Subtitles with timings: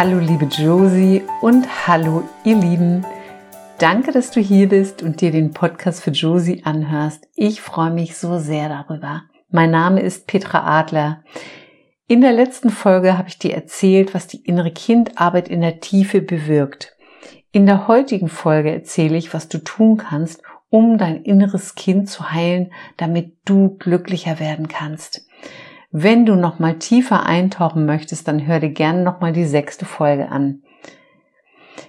[0.00, 3.04] Hallo liebe Josie und hallo ihr Lieben.
[3.80, 7.26] Danke, dass du hier bist und dir den Podcast für Josie anhörst.
[7.34, 9.24] Ich freue mich so sehr darüber.
[9.50, 11.24] Mein Name ist Petra Adler.
[12.06, 16.22] In der letzten Folge habe ich dir erzählt, was die innere Kindarbeit in der Tiefe
[16.22, 16.96] bewirkt.
[17.50, 22.30] In der heutigen Folge erzähle ich, was du tun kannst, um dein inneres Kind zu
[22.30, 25.27] heilen, damit du glücklicher werden kannst.
[25.90, 29.84] Wenn du noch mal tiefer eintauchen möchtest, dann hör dir gerne noch mal die sechste
[29.84, 30.62] Folge an.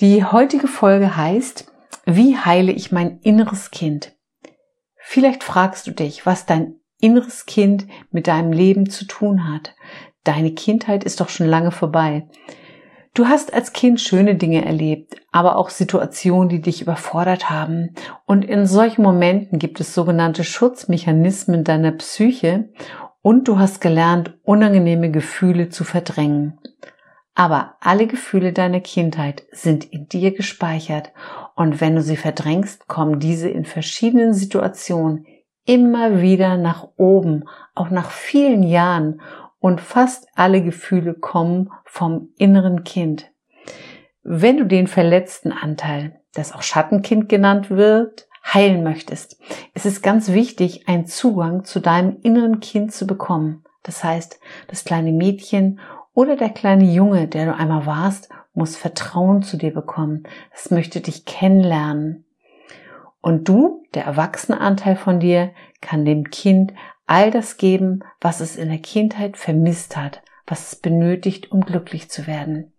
[0.00, 1.70] Die heutige Folge heißt
[2.06, 4.16] wie heile ich mein inneres Kind?
[4.96, 9.74] Vielleicht fragst du dich, was dein inneres Kind mit deinem Leben zu tun hat.
[10.24, 12.28] Deine Kindheit ist doch schon lange vorbei.
[13.14, 17.94] Du hast als Kind schöne Dinge erlebt, aber auch Situationen, die dich überfordert haben.
[18.24, 22.70] Und in solchen Momenten gibt es sogenannte Schutzmechanismen deiner Psyche
[23.22, 26.58] und du hast gelernt, unangenehme Gefühle zu verdrängen.
[27.34, 31.12] Aber alle Gefühle deiner Kindheit sind in dir gespeichert
[31.54, 35.26] und wenn du sie verdrängst, kommen diese in verschiedenen Situationen
[35.64, 39.20] immer wieder nach oben, auch nach vielen Jahren
[39.58, 43.30] und fast alle Gefühle kommen vom inneren Kind.
[44.22, 49.40] Wenn du den verletzten Anteil, das auch Schattenkind genannt wird, heilen möchtest,
[49.74, 53.64] ist es ganz wichtig, einen Zugang zu deinem inneren Kind zu bekommen.
[53.82, 55.80] Das heißt, das kleine Mädchen
[56.14, 60.24] oder der kleine Junge, der du einmal warst, muss Vertrauen zu dir bekommen.
[60.52, 62.24] Es möchte dich kennenlernen.
[63.22, 65.50] Und du, der erwachsene Anteil von dir,
[65.80, 66.72] kann dem Kind
[67.06, 72.10] all das geben, was es in der Kindheit vermisst hat, was es benötigt, um glücklich
[72.10, 72.72] zu werden.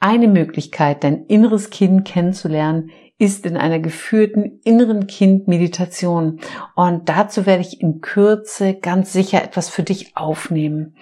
[0.00, 6.40] Eine Möglichkeit, dein inneres Kind kennenzulernen, ist in einer geführten inneren Kind-Meditation.
[6.74, 10.96] Und dazu werde ich in Kürze ganz sicher etwas für dich aufnehmen.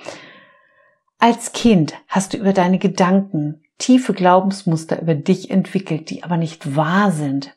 [1.19, 6.77] Als Kind hast du über deine Gedanken tiefe Glaubensmuster über dich entwickelt, die aber nicht
[6.77, 7.55] wahr sind.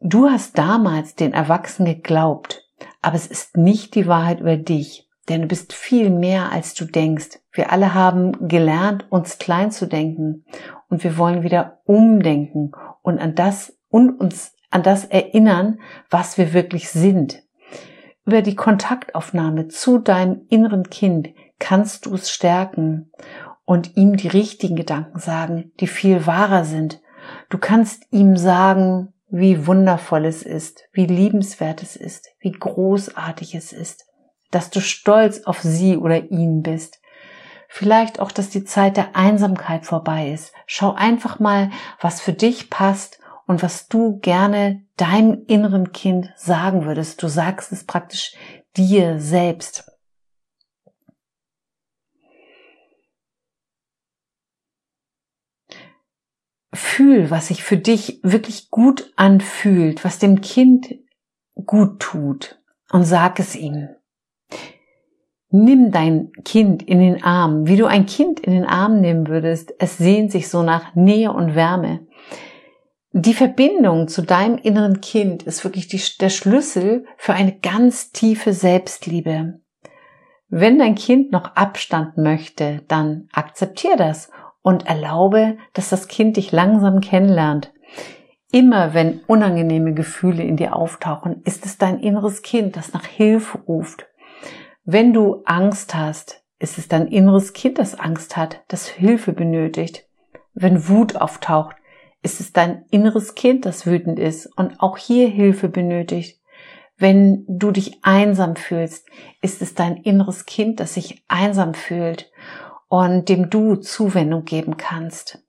[0.00, 2.66] Du hast damals den Erwachsenen geglaubt,
[3.02, 6.86] aber es ist nicht die Wahrheit über dich, denn du bist viel mehr als du
[6.86, 7.38] denkst.
[7.52, 10.44] Wir alle haben gelernt, uns klein zu denken
[10.92, 15.80] und wir wollen wieder umdenken und an das und uns an das erinnern,
[16.10, 17.42] was wir wirklich sind.
[18.26, 23.10] Über die Kontaktaufnahme zu deinem inneren Kind kannst du es stärken
[23.64, 27.00] und ihm die richtigen Gedanken sagen, die viel wahrer sind.
[27.48, 33.72] Du kannst ihm sagen, wie wundervoll es ist, wie liebenswert es ist, wie großartig es
[33.72, 34.04] ist,
[34.50, 37.00] dass du stolz auf sie oder ihn bist.
[37.74, 40.52] Vielleicht auch, dass die Zeit der Einsamkeit vorbei ist.
[40.66, 41.70] Schau einfach mal,
[42.02, 47.22] was für dich passt und was du gerne deinem inneren Kind sagen würdest.
[47.22, 48.36] Du sagst es praktisch
[48.76, 49.90] dir selbst.
[56.74, 60.94] fühl, was sich für dich wirklich gut anfühlt, was dem Kind
[61.54, 63.90] gut tut und sag es ihm.
[65.54, 69.74] Nimm dein Kind in den Arm, wie du ein Kind in den Arm nehmen würdest.
[69.78, 72.06] Es sehnt sich so nach Nähe und Wärme.
[73.12, 78.54] Die Verbindung zu deinem inneren Kind ist wirklich die, der Schlüssel für eine ganz tiefe
[78.54, 79.60] Selbstliebe.
[80.48, 84.30] Wenn dein Kind noch Abstand möchte, dann akzeptier das
[84.62, 87.74] und erlaube, dass das Kind dich langsam kennenlernt.
[88.50, 93.58] Immer wenn unangenehme Gefühle in dir auftauchen, ist es dein inneres Kind, das nach Hilfe
[93.58, 94.06] ruft.
[94.84, 100.08] Wenn du Angst hast, ist es dein inneres Kind, das Angst hat, das Hilfe benötigt.
[100.54, 101.76] Wenn Wut auftaucht,
[102.22, 106.40] ist es dein inneres Kind, das wütend ist und auch hier Hilfe benötigt.
[106.96, 109.08] Wenn du dich einsam fühlst,
[109.40, 112.32] ist es dein inneres Kind, das sich einsam fühlt
[112.88, 115.44] und dem du Zuwendung geben kannst.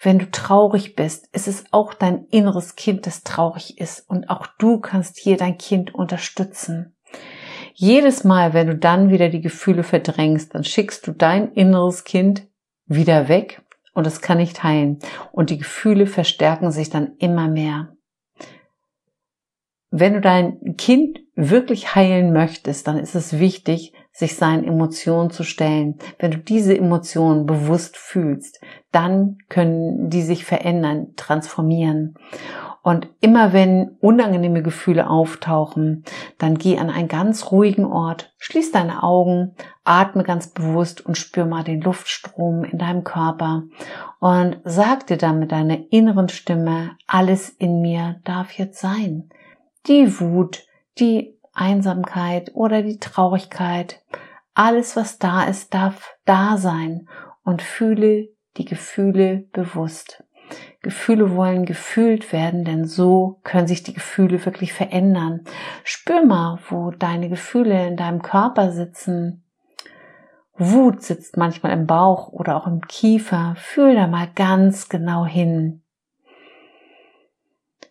[0.00, 4.46] Wenn du traurig bist, ist es auch dein inneres Kind, das traurig ist und auch
[4.58, 6.94] du kannst hier dein Kind unterstützen.
[7.80, 12.42] Jedes Mal, wenn du dann wieder die Gefühle verdrängst, dann schickst du dein inneres Kind
[12.86, 13.62] wieder weg
[13.94, 14.98] und es kann nicht heilen
[15.30, 17.96] und die Gefühle verstärken sich dann immer mehr.
[19.90, 25.44] Wenn du dein Kind wirklich heilen möchtest, dann ist es wichtig, sich seinen Emotionen zu
[25.44, 25.98] stellen.
[26.18, 28.60] Wenn du diese Emotionen bewusst fühlst,
[28.90, 32.16] dann können die sich verändern, transformieren.
[32.88, 36.04] Und immer wenn unangenehme Gefühle auftauchen,
[36.38, 39.54] dann geh an einen ganz ruhigen Ort, schließ deine Augen,
[39.84, 43.64] atme ganz bewusst und spür mal den Luftstrom in deinem Körper
[44.20, 49.28] und sag dir dann mit deiner inneren Stimme, alles in mir darf jetzt sein.
[49.86, 50.64] Die Wut,
[50.98, 54.02] die Einsamkeit oder die Traurigkeit.
[54.54, 57.06] Alles, was da ist, darf da sein.
[57.44, 60.24] und fühle die Gefühle bewusst.
[60.80, 65.44] Gefühle wollen gefühlt werden, denn so können sich die Gefühle wirklich verändern.
[65.84, 69.44] Spür mal, wo deine Gefühle in deinem Körper sitzen.
[70.56, 73.54] Wut sitzt manchmal im Bauch oder auch im Kiefer.
[73.56, 75.82] Fühl da mal ganz genau hin.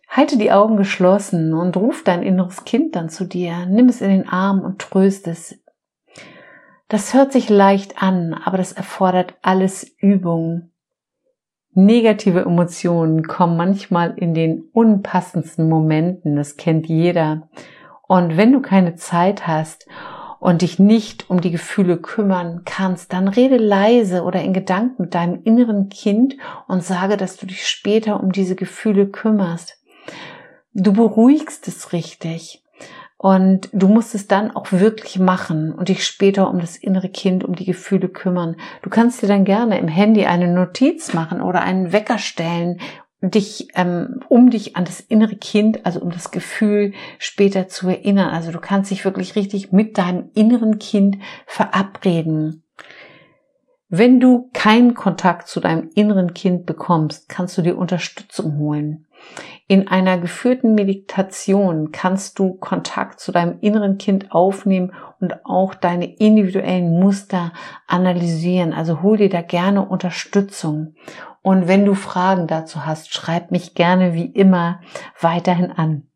[0.08, 3.66] Halte die Augen geschlossen und ruf dein inneres Kind dann zu dir.
[3.66, 5.62] Nimm es in den Arm und tröst es.
[6.88, 10.70] Das hört sich leicht an, aber das erfordert alles Übung.
[11.80, 17.48] Negative Emotionen kommen manchmal in den unpassendsten Momenten, das kennt jeder.
[18.08, 19.86] Und wenn du keine Zeit hast
[20.40, 25.14] und dich nicht um die Gefühle kümmern kannst, dann rede leise oder in Gedanken mit
[25.14, 26.36] deinem inneren Kind
[26.66, 29.80] und sage, dass du dich später um diese Gefühle kümmerst.
[30.74, 32.64] Du beruhigst es richtig.
[33.20, 37.42] Und du musst es dann auch wirklich machen und dich später um das innere Kind,
[37.42, 38.54] um die Gefühle kümmern.
[38.82, 42.80] Du kannst dir dann gerne im Handy eine Notiz machen oder einen Wecker stellen,
[43.20, 48.30] dich ähm, um dich an das innere Kind, also um das Gefühl später zu erinnern.
[48.30, 52.62] Also du kannst dich wirklich richtig mit deinem inneren Kind verabreden.
[53.88, 59.06] Wenn du keinen Kontakt zu deinem inneren Kind bekommst, kannst du dir Unterstützung holen.
[59.70, 66.16] In einer geführten Meditation kannst du Kontakt zu deinem inneren Kind aufnehmen und auch deine
[66.16, 67.52] individuellen Muster
[67.86, 68.72] analysieren.
[68.72, 70.94] Also hol dir da gerne Unterstützung.
[71.42, 74.80] Und wenn du Fragen dazu hast, schreib mich gerne wie immer
[75.20, 76.08] weiterhin an.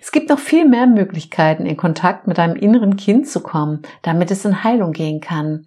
[0.00, 4.32] Es gibt noch viel mehr Möglichkeiten, in Kontakt mit deinem inneren Kind zu kommen, damit
[4.32, 5.66] es in Heilung gehen kann.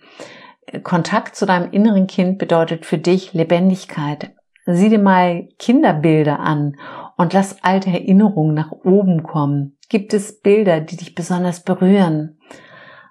[0.83, 4.34] Kontakt zu deinem inneren Kind bedeutet für dich Lebendigkeit.
[4.65, 6.77] Sieh dir mal Kinderbilder an
[7.17, 9.77] und lass alte Erinnerungen nach oben kommen.
[9.89, 12.39] Gibt es Bilder, die dich besonders berühren?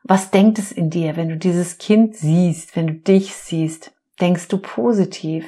[0.03, 3.93] Was denkt es in dir, wenn du dieses Kind siehst, wenn du dich siehst?
[4.21, 5.47] Denkst du positiv?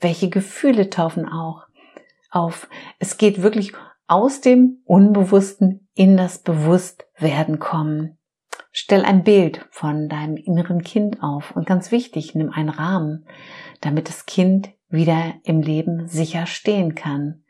[0.00, 1.66] Welche Gefühle taufen auch
[2.30, 2.68] auf?
[2.98, 3.72] Es geht wirklich
[4.06, 8.18] aus dem Unbewussten in das Bewusstwerden kommen.
[8.70, 13.26] Stell ein Bild von deinem inneren Kind auf und ganz wichtig, nimm einen Rahmen,
[13.80, 17.42] damit das Kind wieder im Leben sicher stehen kann.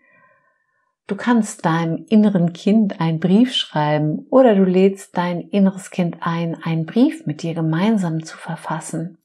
[1.06, 6.54] Du kannst deinem inneren Kind einen Brief schreiben oder du lädst dein inneres Kind ein,
[6.62, 9.16] einen Brief mit dir gemeinsam zu verfassen.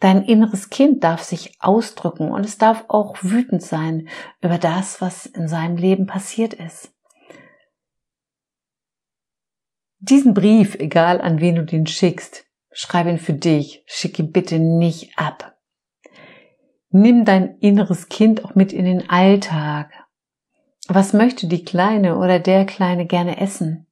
[0.00, 4.08] Dein inneres Kind darf sich ausdrücken und es darf auch wütend sein
[4.40, 6.92] über das, was in seinem Leben passiert ist.
[9.98, 14.58] Diesen Brief, egal an wen du den schickst, schreib ihn für dich, schick ihn bitte
[14.58, 15.55] nicht ab.
[16.90, 19.90] Nimm dein inneres Kind auch mit in den Alltag.
[20.88, 23.86] Was möchte die Kleine oder der Kleine gerne essen?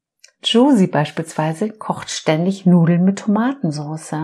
[0.45, 4.15] Josie beispielsweise kocht ständig Nudeln mit Tomatensauce.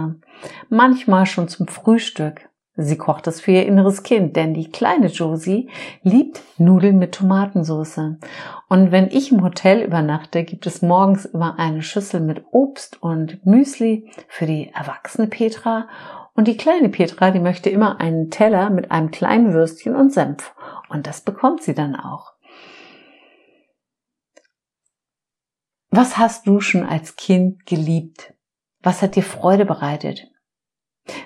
[0.69, 2.49] Manchmal schon zum Frühstück.
[2.76, 5.69] Sie kocht es für ihr inneres Kind, denn die kleine Josie
[6.03, 8.17] liebt Nudeln mit Tomatensauce.
[8.69, 13.44] Und wenn ich im Hotel übernachte, gibt es morgens immer eine Schüssel mit Obst und
[13.44, 15.89] Müsli für die erwachsene Petra
[16.41, 20.55] und die kleine Petra, die möchte immer einen Teller mit einem kleinen Würstchen und Senf.
[20.89, 22.32] Und das bekommt sie dann auch.
[25.91, 28.32] Was hast du schon als Kind geliebt?
[28.81, 30.29] Was hat dir Freude bereitet?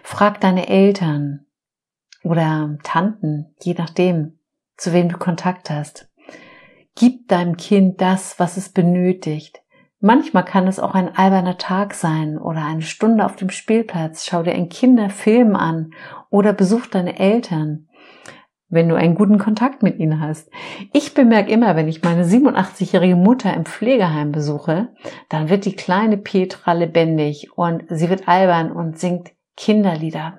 [0.02, 1.47] Frag deine Eltern
[2.25, 4.40] oder Tanten, je nachdem,
[4.76, 6.11] zu wem du Kontakt hast.
[6.97, 9.62] Gib deinem Kind das, was es benötigt.
[10.06, 14.26] Manchmal kann es auch ein alberner Tag sein oder eine Stunde auf dem Spielplatz.
[14.26, 15.94] Schau dir einen Kinderfilm an
[16.28, 17.88] oder besuch deine Eltern,
[18.68, 20.50] wenn du einen guten Kontakt mit ihnen hast.
[20.92, 24.88] Ich bemerke immer, wenn ich meine 87-jährige Mutter im Pflegeheim besuche,
[25.30, 30.34] dann wird die kleine Petra lebendig und sie wird albern und singt Kinderlieder.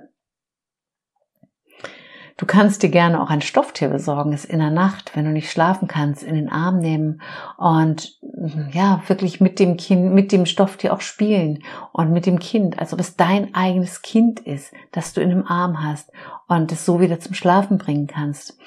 [2.37, 5.49] Du kannst dir gerne auch ein Stofftier besorgen, es in der Nacht, wenn du nicht
[5.49, 7.21] schlafen kannst, in den Arm nehmen
[7.57, 8.19] und
[8.73, 12.93] ja, wirklich mit dem Kind, mit dem Stofftier auch spielen und mit dem Kind, als
[12.93, 16.11] ob es dein eigenes Kind ist, das du in dem Arm hast
[16.47, 18.57] und es so wieder zum Schlafen bringen kannst.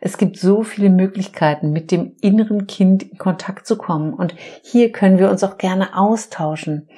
[0.00, 4.92] Es gibt so viele Möglichkeiten, mit dem inneren Kind in Kontakt zu kommen und hier
[4.92, 6.88] können wir uns auch gerne austauschen.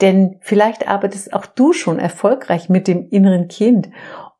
[0.00, 3.90] Denn vielleicht arbeitest auch du schon erfolgreich mit dem inneren Kind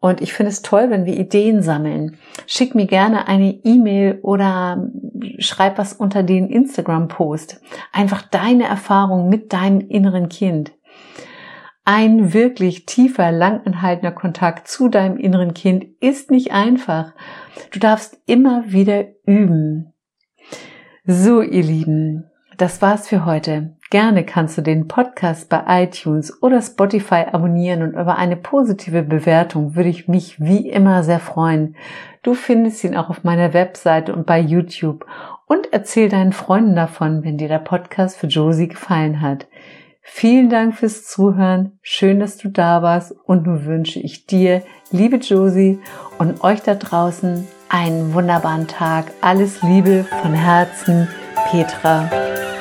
[0.02, 2.18] und ich finde es toll, wenn wir Ideen sammeln.
[2.48, 4.90] Schick mir gerne eine E-Mail oder
[5.38, 7.60] schreib was unter den Instagram-Post.
[7.92, 10.72] Einfach deine Erfahrung mit deinem inneren Kind.
[11.84, 17.12] Ein wirklich tiefer, langanhaltender Kontakt zu deinem inneren Kind ist nicht einfach.
[17.70, 19.92] Du darfst immer wieder üben.
[21.06, 22.24] So, ihr Lieben,
[22.58, 23.76] das war's für heute.
[23.90, 29.76] Gerne kannst du den Podcast bei iTunes oder Spotify abonnieren und über eine positive Bewertung
[29.76, 31.76] würde ich mich wie immer sehr freuen.
[32.22, 35.06] Du findest ihn auch auf meiner Webseite und bei YouTube
[35.46, 39.46] und erzähl deinen Freunden davon, wenn dir der Podcast für Josie gefallen hat.
[40.00, 41.78] Vielen Dank fürs Zuhören.
[41.80, 45.78] Schön, dass du da warst und nun wünsche ich dir, liebe Josie
[46.18, 49.12] und euch da draußen einen wunderbaren Tag.
[49.20, 51.08] Alles Liebe von Herzen,
[51.52, 52.51] Petra.